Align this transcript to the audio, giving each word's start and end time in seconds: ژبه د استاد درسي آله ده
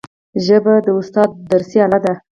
ژبه 0.45 0.73
د 0.85 0.87
استاد 0.99 1.29
درسي 1.49 1.77
آله 1.85 1.99
ده 2.03 2.13